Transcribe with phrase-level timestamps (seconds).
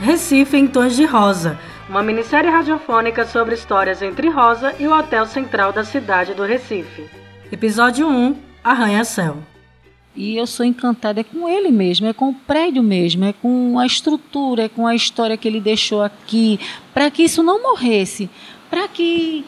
[0.00, 5.26] Recife em Tons de Rosa, uma minissérie radiofônica sobre histórias entre Rosa e o Hotel
[5.26, 7.08] Central da cidade do Recife.
[7.50, 9.38] Episódio 1 Arranha-Céu.
[10.16, 13.78] E eu sou encantada é com ele mesmo, é com o prédio mesmo, é com
[13.78, 16.60] a estrutura, é com a história que ele deixou aqui,
[16.92, 18.30] para que isso não morresse,
[18.70, 19.44] para que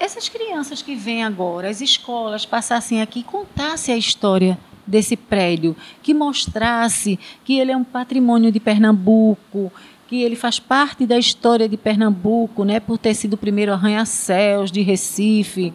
[0.00, 4.58] essas crianças que vêm agora, as escolas, passassem aqui e contassem a história
[4.88, 9.70] desse prédio, que mostrasse que ele é um patrimônio de Pernambuco,
[10.08, 14.72] que ele faz parte da história de Pernambuco, né, por ter sido o primeiro arranha-céus
[14.72, 15.72] de Recife.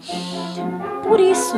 [1.03, 1.55] Por isso.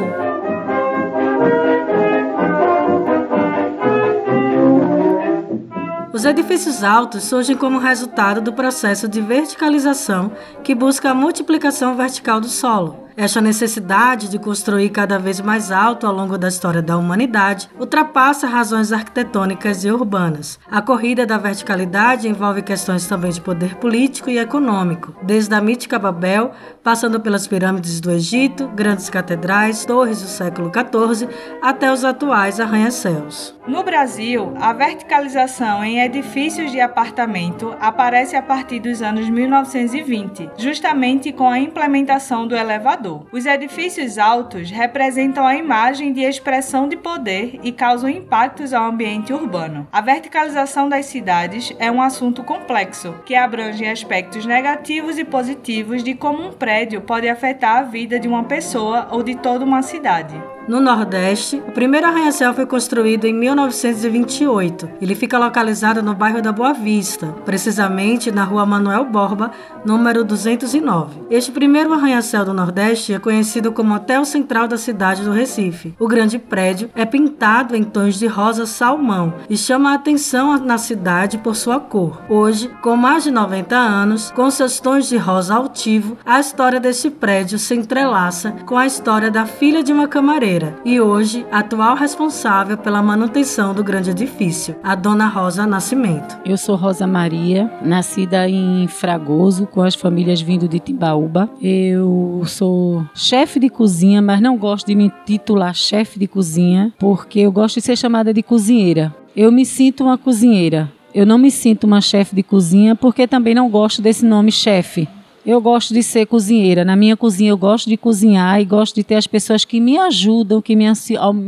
[6.13, 10.31] Os edifícios altos surgem como resultado do processo de verticalização
[10.63, 13.04] que busca a multiplicação vertical do solo.
[13.17, 18.45] Esta necessidade de construir cada vez mais alto ao longo da história da humanidade ultrapassa
[18.45, 20.59] razões arquitetônicas e urbanas.
[20.69, 25.97] A corrida da verticalidade envolve questões também de poder político e econômico, desde a mítica
[25.97, 26.51] Babel,
[26.83, 31.29] passando pelas pirâmides do Egito, grandes catedrais, torres do século XIV,
[31.61, 33.55] até os atuais arranha-céus.
[33.65, 41.31] No Brasil, a verticalização em edifícios de apartamento aparece a partir dos anos 1920, justamente
[41.31, 47.59] com a implementação do elevador os edifícios altos representam a imagem de expressão de poder
[47.63, 49.87] e causam impactos ao ambiente urbano.
[49.91, 56.15] A verticalização das cidades é um assunto complexo, que abrange aspectos negativos e positivos de
[56.15, 60.35] como um prédio pode afetar a vida de uma pessoa ou de toda uma cidade.
[60.67, 64.89] No Nordeste, o primeiro arranha-céu foi construído em 1928.
[64.99, 69.51] Ele fica localizado no bairro da Boa Vista, precisamente na rua Manuel Borba,
[69.85, 71.21] número 209.
[71.29, 75.93] Este primeiro arranha-céu do Nordeste é conhecido como Hotel Central da cidade do Recife.
[75.99, 80.79] O grande prédio é pintado em tons de rosa salmão e chama a atenção na
[80.79, 82.23] cidade por sua cor.
[82.27, 87.11] Hoje, com mais de 90 anos, com seus tons de rosa altivo, a história deste
[87.11, 90.54] prédio se entrelaça com a história da filha de uma camareira
[90.85, 96.37] e hoje atual responsável pela manutenção do grande edifício, a Dona Rosa Nascimento.
[96.45, 101.49] Eu sou Rosa Maria, nascida em Fragoso, com as famílias vindo de Timbaúba.
[101.61, 107.39] Eu sou chefe de cozinha, mas não gosto de me titular chefe de cozinha, porque
[107.39, 109.13] eu gosto de ser chamada de cozinheira.
[109.35, 110.91] Eu me sinto uma cozinheira.
[111.13, 115.07] Eu não me sinto uma chefe de cozinha porque também não gosto desse nome chefe.
[115.45, 116.83] Eu gosto de ser cozinheira.
[116.83, 119.95] Na minha cozinha eu gosto de cozinhar e gosto de ter as pessoas que me
[119.95, 120.87] ajudam, que me,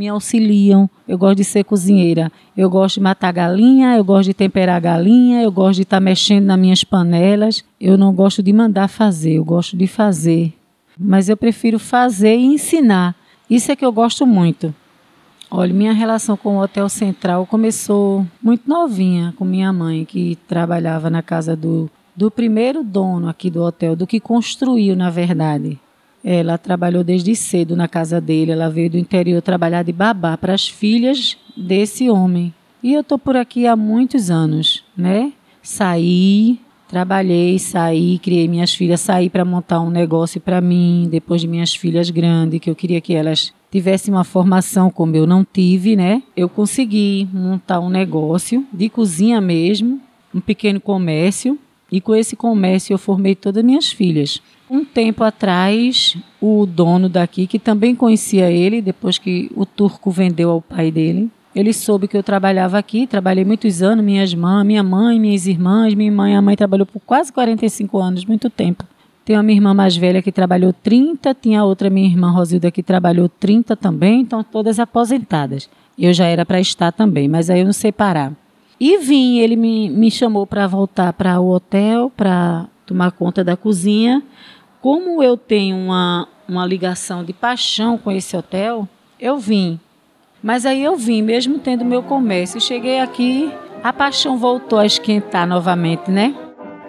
[0.08, 0.88] auxiliam.
[1.06, 2.30] Eu gosto de ser cozinheira.
[2.56, 6.00] Eu gosto de matar galinha, eu gosto de temperar galinha, eu gosto de estar tá
[6.00, 7.64] mexendo nas minhas panelas.
[7.80, 10.54] Eu não gosto de mandar fazer, eu gosto de fazer.
[10.96, 13.16] Mas eu prefiro fazer e ensinar.
[13.50, 14.72] Isso é que eu gosto muito.
[15.50, 21.10] Olha, minha relação com o Hotel Central começou muito novinha com minha mãe, que trabalhava
[21.10, 25.78] na casa do do primeiro dono aqui do hotel, do que construiu, na verdade.
[26.24, 30.52] Ela trabalhou desde cedo na casa dele, ela veio do interior trabalhar de babá para
[30.52, 32.52] as filhas desse homem.
[32.82, 35.32] E eu tô por aqui há muitos anos, né?
[35.62, 36.58] Saí,
[36.88, 41.72] trabalhei, saí, criei minhas filhas, saí para montar um negócio para mim, depois de minhas
[41.72, 46.20] filhas grandes, que eu queria que elas tivessem uma formação como eu não tive, né?
[46.36, 50.00] Eu consegui montar um negócio de cozinha mesmo,
[50.34, 51.56] um pequeno comércio
[51.90, 54.42] e com esse comércio eu formei todas minhas filhas.
[54.70, 60.50] Um tempo atrás, o dono daqui, que também conhecia ele, depois que o turco vendeu
[60.50, 64.82] ao pai dele, ele soube que eu trabalhava aqui, trabalhei muitos anos, minhas mães, minha
[64.82, 68.84] mãe, minhas irmãs, minha mãe, a mãe trabalhou por quase 45 anos, muito tempo.
[69.24, 72.82] Tem uma minha irmã mais velha que trabalhou 30, tinha outra minha irmã Rosilda que
[72.82, 75.68] trabalhou 30 também, então todas aposentadas.
[75.98, 78.32] Eu já era para estar também, mas aí eu não sei parar.
[78.80, 83.56] E vim, ele me, me chamou para voltar para o hotel, para tomar conta da
[83.56, 84.22] cozinha.
[84.80, 89.80] Como eu tenho uma, uma ligação de paixão com esse hotel, eu vim.
[90.40, 92.60] Mas aí eu vim, mesmo tendo meu comércio.
[92.60, 93.52] Cheguei aqui,
[93.82, 96.34] a paixão voltou a esquentar novamente, né?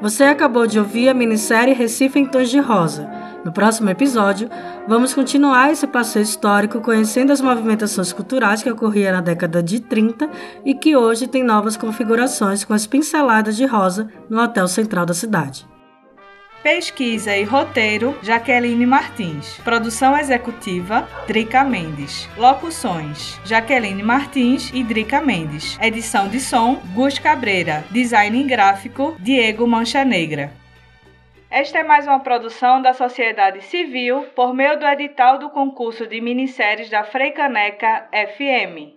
[0.02, 3.10] Você acabou de ouvir a minissérie Recife em Tons de Rosa.
[3.44, 4.50] No próximo episódio,
[4.86, 10.30] vamos continuar esse passeio histórico conhecendo as movimentações culturais que ocorriam na década de 30
[10.66, 15.14] e que hoje tem novas configurações com as pinceladas de rosa no Hotel Central da
[15.14, 15.66] cidade.
[16.62, 19.54] Pesquisa e roteiro: Jaqueline Martins.
[19.64, 22.28] Produção executiva: Drica Mendes.
[22.36, 25.78] Locuções: Jaqueline Martins e Drica Mendes.
[25.82, 27.86] Edição de som: Gus Cabreira.
[27.90, 30.52] Design gráfico: Diego Mancha Negra.
[31.52, 36.22] Esta é mais uma produção da sociedade civil por meio do edital do concurso de
[36.22, 38.88] minisséries da Freicaneca FM.